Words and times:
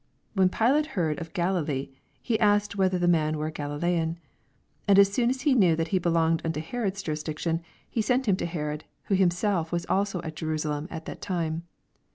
6 0.29 0.29
When 0.33 0.49
Pihite 0.49 0.85
heard 0.97 1.19
of 1.21 1.31
Galilee, 1.33 1.89
be 2.27 2.39
asked 2.39 2.75
whether 2.75 2.97
the 2.97 3.07
man 3.07 3.37
were 3.37 3.45
a 3.45 3.51
Galiltean, 3.51 4.13
7 4.15 4.21
And 4.87 4.97
as 4.97 5.13
soon 5.13 5.29
as 5.29 5.41
he 5.41 5.53
knew 5.53 5.75
that 5.75 5.89
he 5.89 5.99
belonged 5.99 6.41
uuto 6.41 6.59
Uerod's 6.63 7.03
jurisdiction. 7.03 7.61
he 7.87 8.01
sent 8.01 8.27
him 8.27 8.35
to 8.37 8.47
Herod, 8.47 8.85
who 9.03 9.13
himself 9.13 9.71
also 9.87 10.17
was 10.17 10.25
at 10.25 10.35
Jerusalem 10.35 10.87
at 10.89 11.05
that 11.05 11.21
time. 11.21 11.65